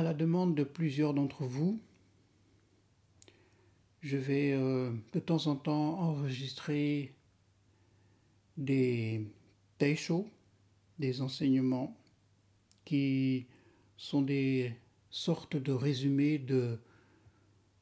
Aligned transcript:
à 0.00 0.02
la 0.02 0.14
demande 0.14 0.54
de 0.54 0.64
plusieurs 0.64 1.12
d'entre 1.12 1.44
vous, 1.44 1.78
je 4.00 4.16
vais 4.16 4.52
euh, 4.52 4.90
de 5.12 5.20
temps 5.20 5.46
en 5.46 5.56
temps 5.56 6.00
enregistrer 6.00 7.14
des 8.56 9.26
taisho, 9.76 10.26
des 10.98 11.20
enseignements 11.20 11.94
qui 12.86 13.46
sont 13.98 14.22
des 14.22 14.74
sortes 15.10 15.58
de 15.58 15.72
résumés 15.72 16.38
de 16.38 16.78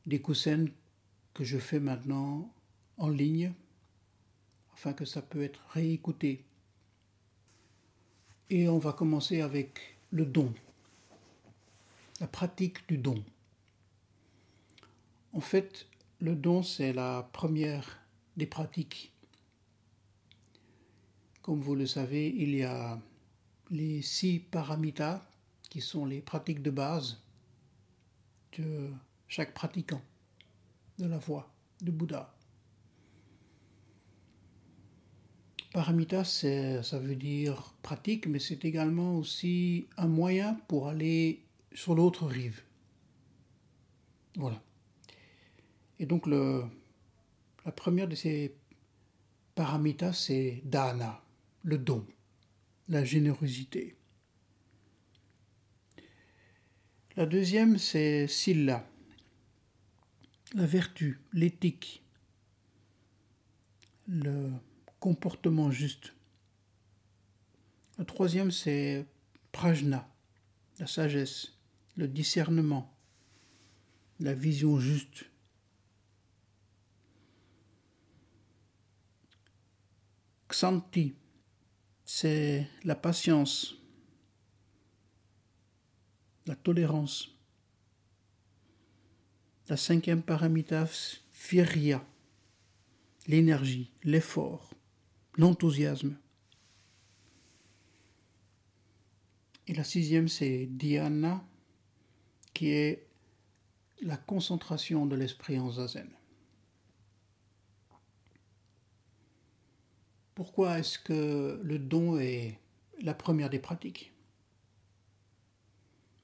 des 0.06 0.20
kusen 0.20 0.72
que 1.34 1.44
je 1.44 1.58
fais 1.58 1.78
maintenant 1.78 2.52
en 2.96 3.10
ligne 3.10 3.52
afin 4.72 4.92
que 4.92 5.04
ça 5.04 5.22
peut 5.22 5.42
être 5.42 5.60
réécouté. 5.70 6.44
Et 8.50 8.68
on 8.68 8.78
va 8.78 8.92
commencer 8.92 9.40
avec 9.40 9.78
le 10.10 10.24
don, 10.24 10.52
la 12.20 12.26
pratique 12.26 12.88
du 12.88 12.98
don. 12.98 13.22
En 15.32 15.40
fait, 15.40 15.86
le 16.20 16.34
don, 16.34 16.62
c'est 16.62 16.92
la 16.92 17.28
première 17.32 18.00
des 18.36 18.46
pratiques. 18.46 19.12
Comme 21.42 21.60
vous 21.60 21.74
le 21.74 21.86
savez, 21.86 22.28
il 22.28 22.54
y 22.54 22.64
a 22.64 23.00
les 23.70 24.02
six 24.02 24.38
paramitas, 24.38 25.22
qui 25.68 25.80
sont 25.80 26.06
les 26.06 26.20
pratiques 26.20 26.62
de 26.62 26.70
base 26.70 27.20
de 28.56 28.90
chaque 29.26 29.52
pratiquant 29.54 30.00
de 30.98 31.06
la 31.06 31.18
voie 31.18 31.52
de 31.82 31.90
Bouddha. 31.90 32.34
Paramita, 35.72 36.24
ça 36.24 36.98
veut 36.98 37.14
dire 37.14 37.74
pratique, 37.82 38.26
mais 38.26 38.38
c'est 38.38 38.64
également 38.64 39.16
aussi 39.16 39.86
un 39.98 40.08
moyen 40.08 40.54
pour 40.66 40.88
aller 40.88 41.44
sur 41.72 41.94
l'autre 41.94 42.26
rive. 42.26 42.62
Voilà. 44.36 44.62
Et 45.98 46.06
donc 46.06 46.26
la 46.26 47.72
première 47.74 48.08
de 48.08 48.14
ces 48.14 48.54
paramitas, 49.54 50.12
c'est 50.12 50.62
dana, 50.64 51.22
le 51.62 51.78
don, 51.78 52.06
la 52.88 53.04
générosité. 53.04 53.96
La 57.16 57.26
deuxième, 57.26 57.78
c'est 57.78 58.28
silla, 58.28 58.88
la 60.54 60.66
vertu, 60.66 61.20
l'éthique, 61.32 62.04
le 64.06 64.52
comportement 65.00 65.72
juste. 65.72 66.14
La 67.98 68.04
troisième, 68.04 68.52
c'est 68.52 69.04
prajna, 69.50 70.08
la 70.78 70.86
sagesse, 70.86 71.57
le 71.98 72.06
discernement, 72.06 72.96
la 74.20 74.32
vision 74.32 74.78
juste. 74.78 75.24
Xanti, 80.48 81.16
c'est 82.04 82.68
la 82.84 82.94
patience, 82.94 83.74
la 86.46 86.54
tolérance. 86.54 87.34
La 89.68 89.76
cinquième 89.76 90.22
paramita, 90.22 90.88
Virya, 91.50 92.06
l'énergie, 93.26 93.90
l'effort, 94.04 94.72
l'enthousiasme. 95.34 96.16
Et 99.66 99.74
la 99.74 99.84
sixième, 99.84 100.28
c'est 100.28 100.66
Dhyana, 100.66 101.44
qui 102.58 102.70
est 102.70 103.06
la 104.00 104.16
concentration 104.16 105.06
de 105.06 105.14
l'esprit 105.14 105.60
en 105.60 105.70
zazen. 105.70 106.10
Pourquoi 110.34 110.80
est-ce 110.80 110.98
que 110.98 111.60
le 111.62 111.78
don 111.78 112.18
est 112.18 112.58
la 113.00 113.14
première 113.14 113.48
des 113.48 113.60
pratiques? 113.60 114.12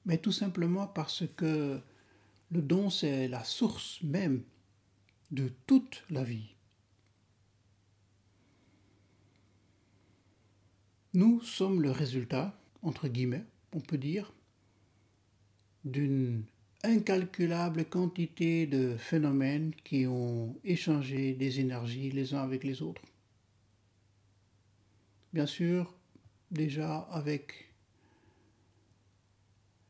Mais 0.03 0.17
tout 0.17 0.33
simplement 0.33 0.87
parce 0.87 1.23
que 1.37 1.79
le 2.51 2.61
don, 2.61 2.89
c'est 2.89 3.29
la 3.29 3.45
source 3.45 4.03
même 4.03 4.43
de 5.31 5.53
toute 5.67 6.03
la 6.09 6.25
vie. 6.25 6.53
Nous 11.13 11.41
sommes 11.43 11.81
le 11.81 11.91
résultat, 11.91 12.59
entre 12.81 13.07
guillemets, 13.07 13.45
on 13.71 13.79
peut 13.79 13.97
dire, 13.97 14.33
d'une 15.85 16.43
incalculable 16.83 17.85
quantité 17.85 18.67
de 18.67 18.97
phénomènes 18.97 19.73
qui 19.83 20.05
ont 20.05 20.55
échangé 20.63 21.33
des 21.33 21.59
énergies 21.61 22.11
les 22.11 22.33
uns 22.33 22.43
avec 22.43 22.63
les 22.63 22.81
autres 22.81 23.01
bien 25.35 25.45
sûr, 25.45 25.93
déjà 26.49 26.99
avec 27.11 27.67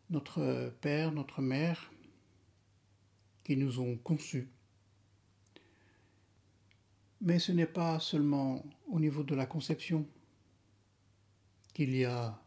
notre 0.09 0.73
père, 0.81 1.11
notre 1.11 1.39
mère, 1.39 1.91
qui 3.43 3.55
nous 3.55 3.79
ont 3.79 3.95
conçus. 3.97 4.49
Mais 7.21 7.37
ce 7.37 7.51
n'est 7.51 7.67
pas 7.67 7.99
seulement 7.99 8.65
au 8.87 8.99
niveau 8.99 9.21
de 9.21 9.35
la 9.35 9.45
conception 9.45 10.07
qu'il 11.75 11.95
y 11.95 12.05
a 12.05 12.41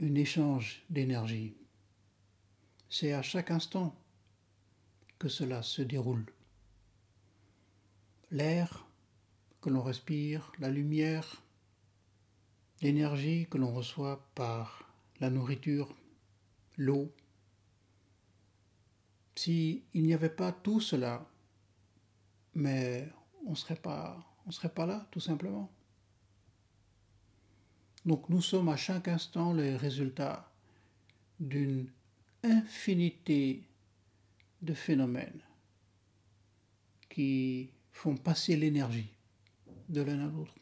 un 0.00 0.14
échange 0.14 0.84
d'énergie. 0.88 1.56
C'est 2.90 3.12
à 3.12 3.22
chaque 3.22 3.50
instant 3.50 3.94
que 5.18 5.28
cela 5.28 5.62
se 5.62 5.82
déroule. 5.82 6.26
L'air 8.30 8.86
que 9.60 9.70
l'on 9.70 9.82
respire, 9.82 10.52
la 10.58 10.70
lumière, 10.70 11.42
l'énergie 12.80 13.46
que 13.50 13.58
l'on 13.58 13.74
reçoit 13.74 14.26
par 14.34 14.90
la 15.20 15.30
nourriture, 15.30 15.94
l'eau. 16.76 17.12
S'il 19.34 19.82
n'y 19.94 20.14
avait 20.14 20.30
pas 20.30 20.52
tout 20.52 20.80
cela, 20.80 21.26
mais 22.54 23.08
on 23.46 23.50
ne 23.50 23.56
serait 23.56 23.76
pas, 23.76 24.18
on 24.46 24.50
serait 24.50 24.72
pas 24.72 24.86
là, 24.86 25.06
tout 25.10 25.20
simplement. 25.20 25.70
Donc 28.06 28.28
nous 28.28 28.40
sommes 28.40 28.68
à 28.68 28.76
chaque 28.76 29.08
instant 29.08 29.52
les 29.52 29.76
résultats 29.76 30.50
d'une 31.40 31.90
infinité 32.42 33.62
de 34.62 34.74
phénomènes 34.74 35.40
qui 37.08 37.70
font 37.92 38.16
passer 38.16 38.56
l'énergie 38.56 39.12
de 39.88 40.02
l'un 40.02 40.20
à 40.20 40.30
l'autre. 40.30 40.54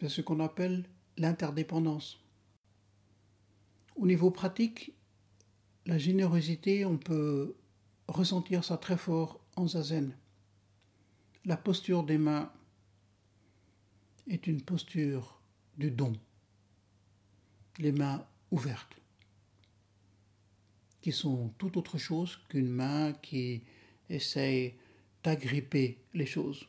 C'est 0.00 0.08
ce 0.08 0.20
qu'on 0.20 0.40
appelle 0.40 0.84
l'interdépendance. 1.16 2.20
Au 3.96 4.06
niveau 4.06 4.30
pratique, 4.30 4.92
la 5.86 5.98
générosité, 5.98 6.84
on 6.84 6.98
peut 6.98 7.54
ressentir 8.08 8.64
ça 8.64 8.76
très 8.76 8.96
fort 8.96 9.40
en 9.56 9.68
zazen. 9.68 10.14
La 11.44 11.56
posture 11.56 12.04
des 12.04 12.18
mains 12.18 12.50
est 14.28 14.46
une 14.46 14.62
posture 14.62 15.40
du 15.76 15.90
don, 15.90 16.14
les 17.78 17.92
mains 17.92 18.26
ouvertes, 18.54 18.96
qui 21.00 21.10
sont 21.10 21.52
tout 21.58 21.76
autre 21.76 21.98
chose 21.98 22.38
qu'une 22.48 22.68
main 22.68 23.12
qui 23.14 23.64
essaye 24.08 24.74
d'agripper 25.24 25.98
les 26.14 26.26
choses 26.26 26.68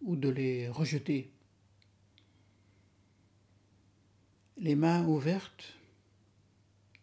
ou 0.00 0.14
de 0.14 0.28
les 0.28 0.68
rejeter 0.68 1.32
Les 4.58 4.76
mains 4.76 5.04
ouvertes 5.04 5.64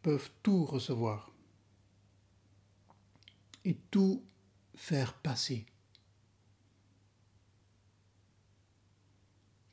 peuvent 0.01 0.31
tout 0.42 0.63
recevoir 0.63 1.33
et 3.65 3.75
tout 3.92 4.24
faire 4.75 5.13
passer. 5.15 5.65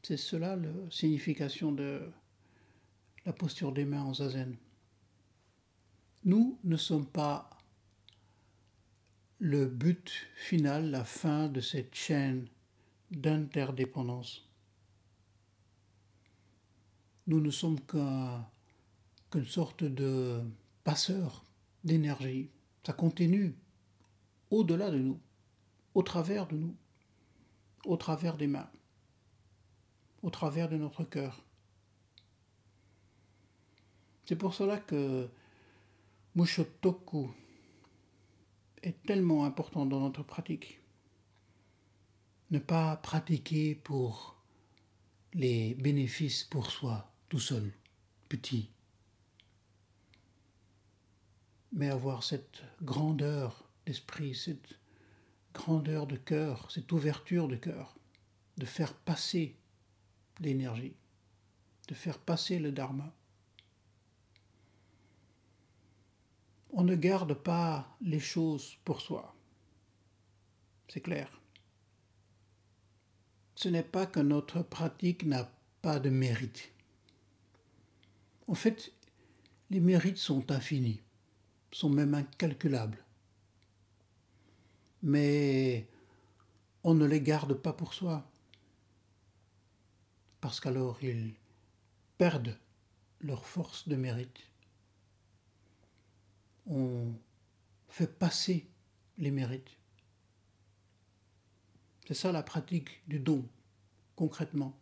C'est 0.02 0.16
cela 0.16 0.56
la 0.56 0.72
signification 0.90 1.70
de 1.70 2.10
la 3.28 3.32
posture 3.32 3.72
des 3.72 3.84
mains 3.84 4.02
en 4.02 4.14
zazen. 4.14 4.56
Nous 6.24 6.58
ne 6.64 6.76
sommes 6.76 7.06
pas 7.06 7.50
le 9.38 9.66
but 9.66 10.10
final, 10.34 10.90
la 10.90 11.04
fin 11.04 11.46
de 11.48 11.60
cette 11.60 11.94
chaîne 11.94 12.48
d'interdépendance 13.10 14.48
nous 17.28 17.40
ne 17.40 17.50
sommes 17.50 17.78
qu'une 17.82 19.44
sorte 19.44 19.84
de 19.84 20.40
passeur 20.82 21.44
d'énergie. 21.84 22.48
Ça 22.84 22.94
continue 22.94 23.54
au-delà 24.50 24.90
de 24.90 24.96
nous, 24.96 25.20
au 25.94 26.02
travers 26.02 26.46
de 26.46 26.56
nous, 26.56 26.74
au 27.84 27.98
travers 27.98 28.38
des 28.38 28.46
mains, 28.46 28.70
au 30.22 30.30
travers 30.30 30.70
de 30.70 30.78
notre 30.78 31.04
cœur. 31.04 31.44
C'est 34.28 34.36
pour 34.36 34.52
cela 34.52 34.76
que 34.76 35.26
Mushotoku 36.34 37.30
est 38.82 39.02
tellement 39.04 39.46
important 39.46 39.86
dans 39.86 40.00
notre 40.00 40.22
pratique. 40.22 40.80
Ne 42.50 42.58
pas 42.58 42.98
pratiquer 42.98 43.74
pour 43.74 44.36
les 45.32 45.72
bénéfices 45.76 46.44
pour 46.44 46.70
soi, 46.70 47.10
tout 47.30 47.40
seul, 47.40 47.72
petit, 48.28 48.68
mais 51.72 51.88
avoir 51.88 52.22
cette 52.22 52.62
grandeur 52.82 53.64
d'esprit, 53.86 54.34
cette 54.34 54.78
grandeur 55.54 56.06
de 56.06 56.16
cœur, 56.16 56.70
cette 56.70 56.92
ouverture 56.92 57.48
de 57.48 57.56
cœur, 57.56 57.96
de 58.58 58.66
faire 58.66 58.92
passer 58.92 59.56
l'énergie, 60.38 60.96
de 61.88 61.94
faire 61.94 62.18
passer 62.18 62.58
le 62.58 62.72
dharma. 62.72 63.14
On 66.80 66.84
ne 66.84 66.94
garde 66.94 67.34
pas 67.34 67.96
les 68.00 68.20
choses 68.20 68.76
pour 68.84 69.00
soi. 69.00 69.34
C'est 70.86 71.00
clair. 71.00 71.28
Ce 73.56 73.68
n'est 73.68 73.82
pas 73.82 74.06
que 74.06 74.20
notre 74.20 74.62
pratique 74.62 75.24
n'a 75.24 75.50
pas 75.82 75.98
de 75.98 76.08
mérite. 76.08 76.70
En 78.46 78.54
fait, 78.54 78.92
les 79.70 79.80
mérites 79.80 80.18
sont 80.18 80.52
infinis, 80.52 81.02
sont 81.72 81.90
même 81.90 82.14
incalculables. 82.14 83.04
Mais 85.02 85.88
on 86.84 86.94
ne 86.94 87.06
les 87.06 87.20
garde 87.20 87.54
pas 87.54 87.72
pour 87.72 87.92
soi, 87.92 88.30
parce 90.40 90.60
qu'alors 90.60 91.02
ils 91.02 91.34
perdent 92.18 92.56
leur 93.20 93.44
force 93.46 93.88
de 93.88 93.96
mérite. 93.96 94.48
On 96.68 97.12
fait 97.88 98.18
passer 98.18 98.66
les 99.16 99.30
mérites. 99.30 99.76
C'est 102.06 102.14
ça 102.14 102.32
la 102.32 102.42
pratique 102.42 103.02
du 103.06 103.18
don, 103.18 103.44
concrètement. 104.16 104.74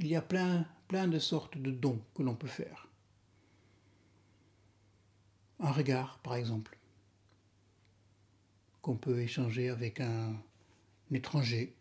Il 0.00 0.08
y 0.08 0.16
a 0.16 0.22
plein, 0.22 0.66
plein 0.88 1.06
de 1.06 1.18
sortes 1.18 1.58
de 1.58 1.70
dons 1.70 2.00
que 2.14 2.22
l'on 2.22 2.34
peut 2.34 2.48
faire. 2.48 2.88
Un 5.60 5.70
regard, 5.70 6.18
par 6.18 6.34
exemple, 6.34 6.76
qu'on 8.82 8.96
peut 8.96 9.20
échanger 9.20 9.70
avec 9.70 10.00
un, 10.00 10.34
étranger, 11.10 11.74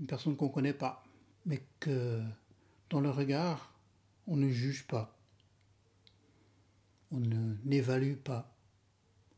une 0.00 0.06
personne 0.06 0.36
qu'on 0.36 0.48
ne 0.48 0.52
connaît 0.52 0.74
pas, 0.74 1.04
mais 1.46 1.62
que 1.80 2.20
dans 2.90 3.00
le 3.00 3.10
regard, 3.10 3.72
on 4.26 4.36
ne 4.36 4.48
juge 4.48 4.86
pas, 4.86 5.16
on 7.12 7.20
n'évalue 7.64 8.16
pas, 8.16 8.54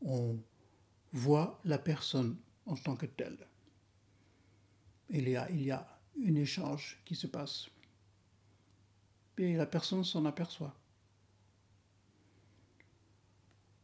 on 0.01 0.37
voit 1.11 1.59
la 1.65 1.77
personne 1.77 2.37
en 2.65 2.75
tant 2.75 2.95
que 2.95 3.05
telle. 3.05 3.37
Il 5.09 5.29
y 5.29 5.35
a, 5.35 5.49
il 5.51 5.61
y 5.61 5.71
a 5.71 5.87
un 6.25 6.35
échange 6.35 6.99
qui 7.05 7.15
se 7.15 7.27
passe 7.27 7.69
et 9.37 9.55
la 9.55 9.65
personne 9.65 10.03
s'en 10.03 10.25
aperçoit. 10.25 10.73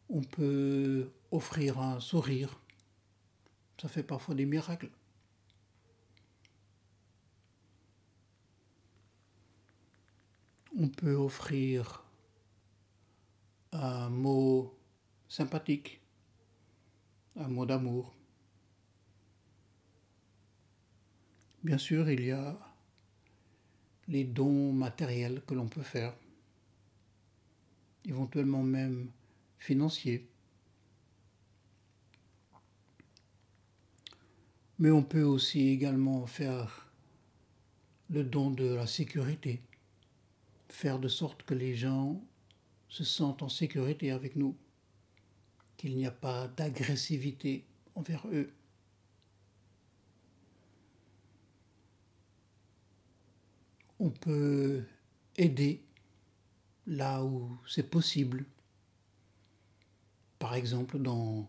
On 0.09 0.21
peut 0.21 1.11
offrir 1.31 1.79
un 1.79 1.99
sourire. 1.99 2.59
Ça 3.81 3.87
fait 3.87 4.03
parfois 4.03 4.35
des 4.35 4.45
miracles. 4.45 4.91
On 10.77 10.87
peut 10.87 11.15
offrir 11.15 12.03
un 13.71 14.09
mot 14.09 14.77
sympathique, 15.27 16.01
un 17.35 17.47
mot 17.47 17.65
d'amour. 17.65 18.13
Bien 21.63 21.77
sûr, 21.77 22.09
il 22.09 22.25
y 22.25 22.31
a 22.31 22.57
les 24.07 24.23
dons 24.23 24.73
matériels 24.73 25.41
que 25.45 25.53
l'on 25.53 25.67
peut 25.67 25.83
faire, 25.83 26.13
éventuellement 28.05 28.63
même 28.63 29.09
financiers. 29.57 30.27
Mais 34.79 34.91
on 34.91 35.03
peut 35.03 35.23
aussi 35.23 35.69
également 35.69 36.25
faire 36.25 36.91
le 38.09 38.23
don 38.23 38.49
de 38.49 38.73
la 38.73 38.87
sécurité, 38.87 39.61
faire 40.67 40.99
de 40.99 41.07
sorte 41.07 41.43
que 41.43 41.53
les 41.53 41.75
gens 41.75 42.21
se 42.91 43.03
sentent 43.03 43.41
en 43.41 43.49
sécurité 43.49 44.11
avec 44.11 44.35
nous, 44.35 44.55
qu'il 45.77 45.95
n'y 45.95 46.05
a 46.05 46.11
pas 46.11 46.47
d'agressivité 46.47 47.65
envers 47.95 48.27
eux. 48.27 48.53
on 54.01 54.09
peut 54.09 54.83
aider 55.37 55.83
là 56.87 57.23
où 57.23 57.55
c'est 57.67 57.87
possible. 57.87 58.45
Par 60.39 60.55
exemple, 60.55 60.97
dans 60.97 61.47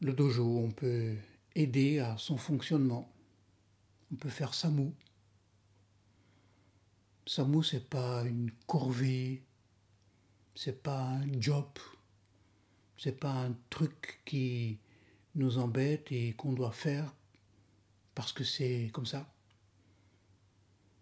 le 0.00 0.12
dojo, 0.12 0.58
on 0.58 0.70
peut 0.70 1.16
aider 1.56 1.98
à 1.98 2.16
son 2.18 2.36
fonctionnement. 2.36 3.10
On 4.12 4.14
peut 4.14 4.28
faire 4.28 4.54
SAMU. 4.54 4.92
SAMU, 7.26 7.64
c'est 7.64 7.88
pas 7.90 8.22
une 8.22 8.52
corvée, 8.68 9.42
c'est 10.54 10.82
pas 10.82 11.02
un 11.02 11.40
job, 11.40 11.66
c'est 12.96 13.18
pas 13.18 13.32
un 13.32 13.54
truc 13.70 14.20
qui 14.24 14.78
nous 15.34 15.58
embête 15.58 16.12
et 16.12 16.34
qu'on 16.34 16.52
doit 16.52 16.72
faire 16.72 17.12
parce 18.14 18.32
que 18.32 18.44
c'est 18.44 18.90
comme 18.92 19.06
ça. 19.06 19.26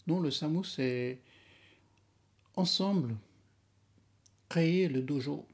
Non, 0.07 0.21
le 0.21 0.31
SAMU, 0.31 0.65
c'est 0.65 1.21
ensemble 2.57 3.17
créer 4.49 4.89
le 4.89 5.03
dojo. 5.03 5.47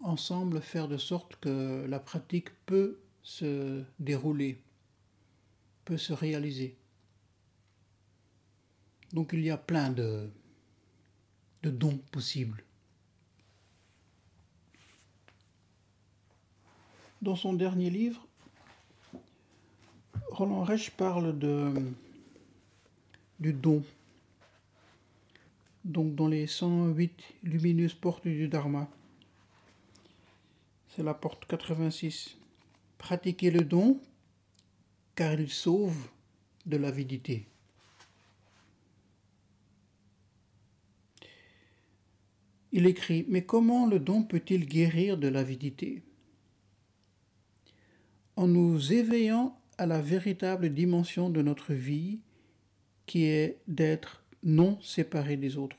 Ensemble 0.00 0.60
faire 0.60 0.88
de 0.88 0.98
sorte 0.98 1.36
que 1.36 1.86
la 1.88 1.98
pratique 1.98 2.50
peut 2.66 2.98
se 3.22 3.82
dérouler, 3.98 4.62
peut 5.84 5.96
se 5.96 6.12
réaliser. 6.12 6.76
Donc 9.12 9.32
il 9.32 9.40
y 9.40 9.50
a 9.50 9.56
plein 9.56 9.90
de, 9.90 10.30
de 11.64 11.70
dons 11.70 11.98
possibles. 12.12 12.62
Dans 17.22 17.36
son 17.36 17.54
dernier 17.54 17.88
livre, 17.88 18.26
Roland 20.28 20.62
Reich 20.62 20.90
parle 20.90 21.38
de, 21.38 21.72
du 23.40 23.54
don. 23.54 23.82
Donc 25.86 26.14
dans 26.14 26.28
les 26.28 26.46
108 26.46 27.22
lumineuses 27.42 27.94
portes 27.94 28.24
du 28.28 28.46
Dharma, 28.46 28.86
c'est 30.88 31.02
la 31.02 31.14
porte 31.14 31.46
86. 31.46 32.36
Pratiquez 32.98 33.50
le 33.50 33.64
don 33.64 33.98
car 35.14 35.32
il 35.40 35.48
sauve 35.48 36.08
de 36.66 36.76
l'avidité. 36.76 37.46
Il 42.76 42.88
écrit, 42.88 43.24
mais 43.28 43.44
comment 43.44 43.86
le 43.86 44.00
don 44.00 44.24
peut-il 44.24 44.66
guérir 44.66 45.16
de 45.16 45.28
l'avidité? 45.28 46.02
En 48.34 48.48
nous 48.48 48.92
éveillant 48.92 49.56
à 49.78 49.86
la 49.86 50.02
véritable 50.02 50.70
dimension 50.70 51.30
de 51.30 51.40
notre 51.40 51.72
vie 51.72 52.18
qui 53.06 53.26
est 53.26 53.58
d'être 53.68 54.24
non 54.42 54.80
séparé 54.82 55.36
des 55.36 55.56
autres. 55.56 55.76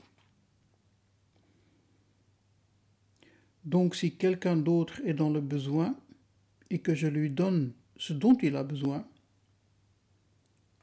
Donc 3.66 3.94
si 3.94 4.16
quelqu'un 4.16 4.56
d'autre 4.56 5.02
est 5.04 5.14
dans 5.14 5.30
le 5.30 5.42
besoin 5.42 5.98
et 6.70 6.80
que 6.80 6.96
je 6.96 7.08
lui 7.08 7.30
donne 7.30 7.74
ce 7.98 8.14
dont 8.14 8.38
il 8.42 8.56
a 8.56 8.64
besoin, 8.64 9.06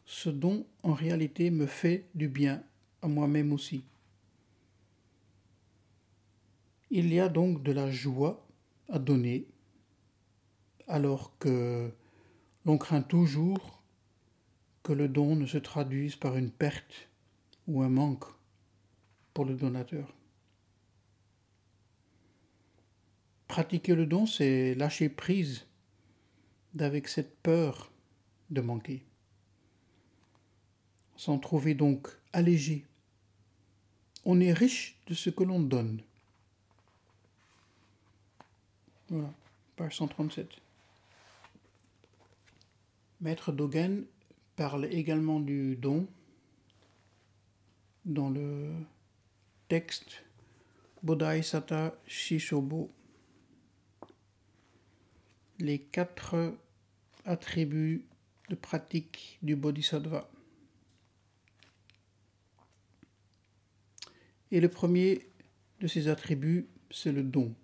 ce 0.05 0.29
don 0.29 0.67
en 0.83 0.93
réalité 0.93 1.51
me 1.51 1.65
fait 1.65 2.05
du 2.15 2.29
bien 2.29 2.63
à 3.01 3.09
moi-même 3.09 3.55
aussi. 3.55 3.83
Il 6.95 7.11
y 7.11 7.21
a 7.21 7.31
donc 7.31 7.63
de 7.63 7.73
la 7.73 7.91
joie 7.91 8.47
à 8.91 8.99
donner 8.99 9.47
alors 10.87 11.33
que 11.39 11.91
l'on 12.67 12.77
craint 12.77 13.01
toujours 13.01 13.83
que 14.83 14.93
le 14.93 15.09
don 15.09 15.35
ne 15.35 15.47
se 15.47 15.57
traduise 15.57 16.17
par 16.17 16.37
une 16.37 16.51
perte 16.51 17.09
ou 17.67 17.81
un 17.81 17.89
manque 17.89 18.27
pour 19.33 19.47
le 19.47 19.55
donateur. 19.55 20.15
Pratiquer 23.49 23.95
le 23.95 24.05
don, 24.05 24.27
c'est 24.27 24.75
lâcher 24.75 25.09
prise 25.09 25.65
d'avec 26.75 27.09
cette 27.09 27.39
peur 27.39 27.91
de 28.51 28.61
manquer. 28.61 29.03
s'en 31.17 31.39
trouver 31.39 31.73
donc 31.73 32.09
allégé. 32.35 32.85
On 34.27 34.41
est 34.41 34.53
riche 34.53 35.01
de 35.07 35.15
ce 35.15 35.31
que 35.31 35.43
l'on 35.43 35.61
donne. 35.61 36.03
Voilà, 39.13 39.31
page 39.77 39.97
137. 39.97 40.49
Maître 43.21 43.53
Dogen 43.53 44.07
parle 44.57 44.87
également 44.87 45.39
du 45.39 45.77
don 45.77 46.07
dans 48.07 48.31
le 48.31 48.73
texte 49.69 50.25
Bodhisattva 51.03 51.95
Shishobo. 52.07 52.91
Les 55.59 55.79
quatre 55.79 56.55
attributs 57.27 58.07
de 58.49 58.55
pratique 58.55 59.39
du 59.43 59.57
Bodhisattva. 59.57 60.27
Et 64.51 64.61
le 64.63 64.71
premier 64.71 65.29
de 65.81 65.87
ces 65.87 66.09
attributs, 66.09 66.67
c'est 66.91 67.13
le 67.13 67.23
don. 67.23 67.55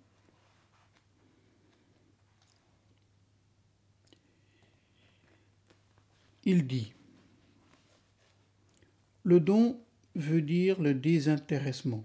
Il 6.51 6.65
dit 6.65 6.93
Le 9.21 9.39
don 9.39 9.79
veut 10.15 10.41
dire 10.41 10.81
le 10.81 10.95
désintéressement. 10.95 12.03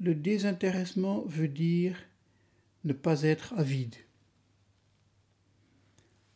Le 0.00 0.14
désintéressement 0.14 1.22
veut 1.24 1.48
dire 1.48 1.98
ne 2.84 2.92
pas 2.92 3.22
être 3.22 3.54
avide. 3.54 3.94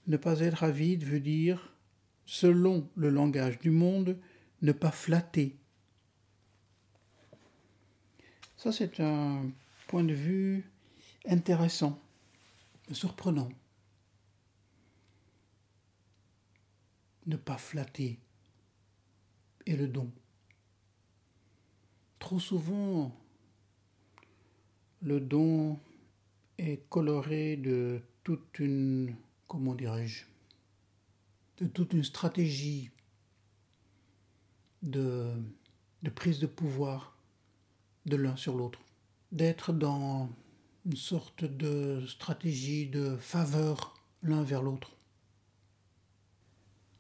Ne 0.07 0.17
pas 0.17 0.41
être 0.41 0.65
avide 0.65 1.05
veut 1.05 1.21
dire, 1.21 1.77
selon 2.25 2.89
le 2.97 3.11
langage 3.11 3.59
du 3.59 3.71
monde, 3.71 4.17
ne 4.63 4.73
pas 4.73 4.93
flatter. 4.93 5.59
Ça, 8.57 8.73
c'est 8.73 9.01
un 9.01 9.51
point 9.87 10.05
de 10.05 10.15
vue 10.15 10.65
intéressant, 11.29 12.01
surprenant. 12.91 13.51
Ne 17.31 17.37
pas 17.37 17.59
flatter 17.59 18.19
et 19.65 19.77
le 19.77 19.87
don. 19.87 20.11
Trop 22.19 22.41
souvent, 22.41 23.17
le 25.01 25.21
don 25.21 25.79
est 26.59 26.89
coloré 26.89 27.57
de 27.57 28.03
toute 28.25 28.59
une, 28.59 29.15
comment 29.47 29.77
dirais-je, 29.77 30.25
de 31.59 31.69
toute 31.69 31.93
une 31.93 32.03
stratégie 32.03 32.91
de, 34.83 35.31
de 36.03 36.11
prise 36.11 36.41
de 36.41 36.49
pouvoir 36.49 37.17
de 38.07 38.17
l'un 38.17 38.35
sur 38.35 38.57
l'autre, 38.57 38.81
d'être 39.31 39.73
dans 39.73 40.29
une 40.85 40.97
sorte 40.97 41.45
de 41.45 42.05
stratégie 42.09 42.89
de 42.89 43.17
faveur 43.19 43.95
l'un 44.25 44.43
vers 44.43 44.63
l'autre. 44.63 44.97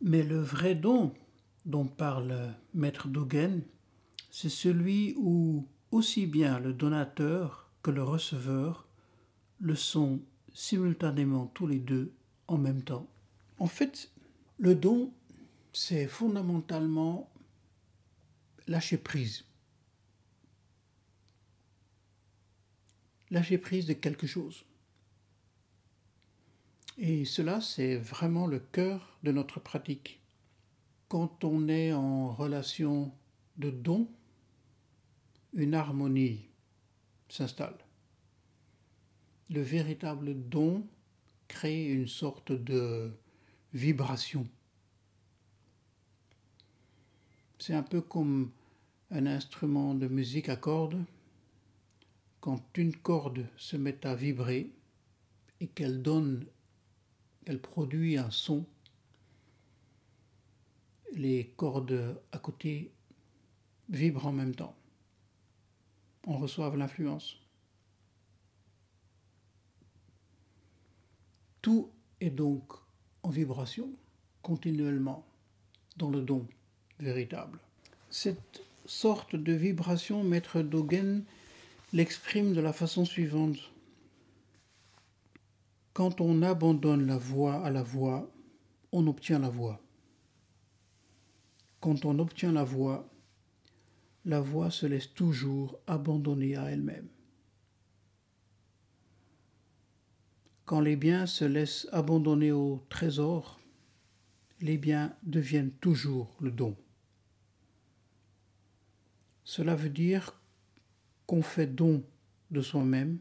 Mais 0.01 0.23
le 0.23 0.41
vrai 0.41 0.75
don 0.75 1.13
dont 1.67 1.87
parle 1.87 2.55
Maître 2.73 3.09
Dogen, 3.09 3.63
c'est 4.31 4.49
celui 4.49 5.15
où 5.19 5.67
aussi 5.91 6.27
bien 6.27 6.59
le 6.59 6.73
donateur 6.73 7.71
que 7.83 7.91
le 7.91 8.03
receveur 8.03 8.87
le 9.59 9.75
sont 9.75 10.21
simultanément 10.55 11.47
tous 11.47 11.67
les 11.67 11.79
deux 11.79 12.13
en 12.49 12.57
même 12.57 12.83
temps. 12.83 13.07
En 13.59 13.67
fait, 13.67 14.11
le 14.59 14.75
don, 14.75 15.13
c'est 15.73 16.07
fondamentalement 16.07 17.31
lâcher 18.67 18.97
prise. 18.97 19.45
Lâcher 23.31 23.59
prise 23.59 23.87
de 23.87 23.93
quelque 23.93 24.27
chose. 24.27 24.65
Et 27.01 27.25
cela, 27.25 27.61
c'est 27.61 27.97
vraiment 27.97 28.47
le 28.47 28.61
cœur 28.61 29.19
de 29.25 29.33
notre 29.33 29.59
pratique. 29.59 30.21
Quand 31.09 31.43
on 31.43 31.69
est 31.69 31.93
en 31.93 32.33
relation 32.33 33.13
de 33.57 33.71
don, 33.71 34.09
une 35.53 35.75
harmonie 35.75 36.47
s'installe 37.29 37.79
le 39.51 39.61
véritable 39.61 40.49
don 40.49 40.87
crée 41.49 41.87
une 41.87 42.07
sorte 42.07 42.53
de 42.53 43.11
vibration. 43.75 44.47
C'est 47.59 47.75
un 47.75 47.83
peu 47.83 48.01
comme 48.01 48.53
un 49.11 49.27
instrument 49.27 49.95
de 49.95 50.07
musique 50.07 50.49
à 50.49 50.57
cordes. 50.57 51.03
Quand 52.41 52.65
une 52.79 52.95
corde 52.95 53.45
se 53.57 53.77
met 53.77 54.07
à 54.07 54.15
vibrer 54.15 54.71
et 55.61 55.67
qu'elle 55.67 56.01
donne, 56.01 56.47
elle 57.51 57.59
produit 57.59 58.17
un 58.17 58.31
son, 58.31 58.65
les 61.13 61.53
cordes 61.57 62.17
à 62.31 62.39
côté 62.39 62.93
vibrent 63.89 64.27
en 64.27 64.33
même 64.33 64.55
temps. 64.55 64.77
On 66.29 66.39
reçoit 66.39 66.73
l'influence. 66.77 67.39
Tout 71.61 71.91
est 72.21 72.31
donc 72.31 72.73
en 73.25 73.31
vibration 73.31 73.91
continuellement 74.43 75.27
dans 75.97 76.11
le 76.11 76.21
don 76.21 76.47
véritable. 77.01 77.59
Cette 78.11 78.63
sorte 78.87 79.35
de 79.35 79.53
vibration, 79.53 80.23
Maître 80.23 80.63
Dogen 80.63 81.25
l'exprime 81.93 82.55
de 82.55 82.61
la 82.61 82.73
façon 82.73 83.05
suivante. 83.05 83.59
Quand 85.93 86.21
on 86.21 86.43
abandonne 86.43 87.07
la 87.07 87.19
voix 87.19 87.65
à 87.65 87.71
la 87.71 87.83
voix, 87.83 88.31
on 88.93 89.07
obtient 89.07 89.39
la 89.39 89.49
voix. 89.49 89.81
Quand 91.81 92.05
on 92.05 92.19
obtient 92.19 92.53
la 92.53 92.65
voix, 92.65 93.09
la 94.25 94.41
voix 94.41 94.71
se 94.71 94.87
laisse 94.87 95.13
toujours 95.13 95.79
abandonner 95.87 96.57
à 96.57 96.71
elle-même. 96.71 97.09
Quand 100.65 100.81
les 100.81 100.95
biens 100.95 101.27
se 101.27 101.45
laissent 101.45 101.89
abandonner 101.91 102.53
au 102.53 102.85
trésor, 102.89 103.59
les 104.61 104.79
biens 104.79 105.17
deviennent 105.25 105.73
toujours 105.73 106.37
le 106.41 106.53
don. 106.53 106.77
Cela 109.43 109.75
veut 109.75 109.91
dire 109.91 110.41
qu'on 111.27 111.43
fait 111.43 111.67
don 111.67 112.05
de 112.53 112.61
soi-même 112.61 113.19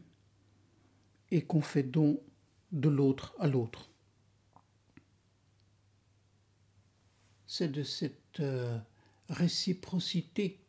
et 1.32 1.42
qu'on 1.42 1.60
fait 1.60 1.82
don 1.82 2.20
de 2.72 2.88
l'autre 2.88 3.34
à 3.38 3.46
l'autre. 3.46 3.88
C'est 7.46 7.68
de 7.68 7.82
cette 7.82 8.40
euh, 8.40 8.78
réciprocité 9.28 10.60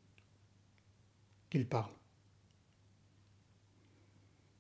qu'il 1.50 1.68
parle, 1.68 1.94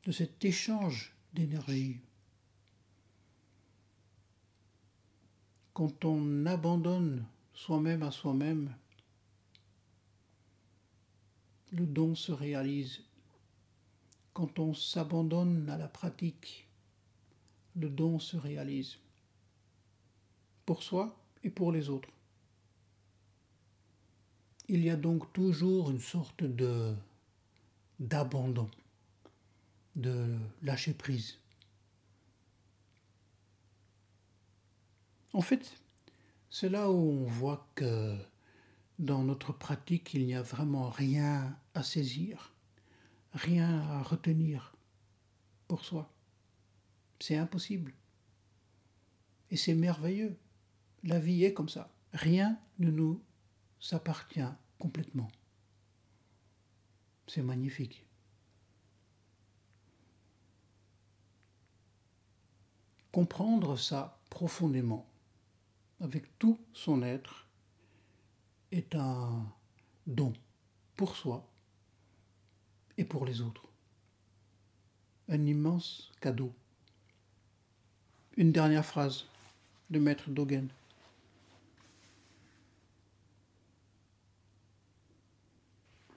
de 0.05 0.11
cet 0.11 0.43
échange 0.45 1.15
d'énergie. 1.33 1.99
quand 5.81 6.05
on 6.05 6.45
abandonne 6.45 7.25
soi-même 7.53 8.03
à 8.03 8.11
soi-même, 8.11 8.71
le 11.71 11.87
don 11.87 12.13
se 12.13 12.31
réalise. 12.31 13.01
Quand 14.33 14.59
on 14.59 14.75
s'abandonne 14.75 15.67
à 15.69 15.77
la 15.77 15.87
pratique, 15.87 16.67
le 17.75 17.89
don 17.89 18.19
se 18.19 18.37
réalise. 18.37 18.97
Pour 20.65 20.83
soi 20.83 21.17
et 21.43 21.49
pour 21.49 21.71
les 21.71 21.89
autres. 21.89 22.09
Il 24.67 24.83
y 24.83 24.89
a 24.89 24.95
donc 24.95 25.33
toujours 25.33 25.89
une 25.91 25.99
sorte 25.99 26.43
de 26.43 26.93
d'abandon, 27.99 28.69
de 29.95 30.35
lâcher 30.63 30.93
prise. 30.93 31.37
En 35.33 35.41
fait, 35.41 35.77
c'est 36.49 36.69
là 36.69 36.89
où 36.89 36.95
on 36.95 37.25
voit 37.25 37.67
que 37.75 38.17
dans 38.97 39.23
notre 39.23 39.53
pratique, 39.53 40.13
il 40.13 40.25
n'y 40.25 40.35
a 40.35 40.41
vraiment 40.41 40.89
rien 40.89 41.57
à 41.73 41.83
saisir, 41.83 42.53
rien 43.33 43.81
à 43.81 44.03
retenir 44.03 44.73
pour 45.67 45.85
soi. 45.85 46.11
C'est 47.21 47.37
impossible. 47.37 47.93
Et 49.51 49.55
c'est 49.55 49.75
merveilleux. 49.75 50.39
La 51.03 51.19
vie 51.19 51.43
est 51.43 51.53
comme 51.53 51.69
ça. 51.69 51.93
Rien 52.13 52.59
ne 52.79 52.89
nous 52.89 53.21
appartient 53.91 54.41
complètement. 54.79 55.31
C'est 57.27 57.43
magnifique. 57.43 58.05
Comprendre 63.11 63.75
ça 63.77 64.19
profondément, 64.29 65.07
avec 65.99 66.39
tout 66.39 66.59
son 66.73 67.03
être 67.03 67.47
est 68.71 68.95
un 68.95 69.45
don 70.07 70.33
pour 70.95 71.15
soi 71.15 71.47
et 72.97 73.05
pour 73.05 73.25
les 73.25 73.41
autres. 73.41 73.67
Un 75.27 75.45
immense 75.45 76.11
cadeau. 76.19 76.53
Une 78.37 78.53
dernière 78.53 78.85
phrase 78.85 79.25
de 79.89 79.99
Maître 79.99 80.29
Dogen. 80.29 80.69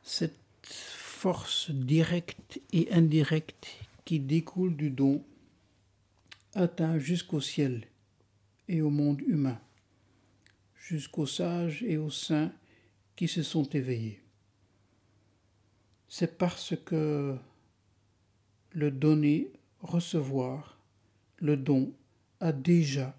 Cette 0.03 0.39
force 0.63 1.73
directe 1.73 2.61
et 2.73 2.93
indirecte 2.93 3.67
qui 4.05 4.21
découle 4.21 4.77
du 4.77 4.91
don 4.91 5.25
atteint 6.55 6.99
jusqu'au 6.99 7.41
ciel 7.41 7.89
et 8.69 8.81
au 8.81 8.91
monde 8.91 9.21
humain, 9.23 9.61
jusqu'aux 10.77 11.27
sages 11.27 11.83
et 11.83 11.97
aux 11.97 12.11
saints 12.11 12.53
qui 13.17 13.27
se 13.27 13.43
sont 13.43 13.69
éveillés. 13.71 14.23
C'est 16.09 16.39
parce 16.39 16.75
que 16.85 17.37
le 18.71 18.91
donner, 18.93 19.51
recevoir, 19.81 20.79
le 21.39 21.57
don 21.57 21.93
a 22.41 22.53
déjà 22.53 23.17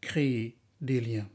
créé 0.00 0.56
des 0.80 1.00
liens. 1.00 1.28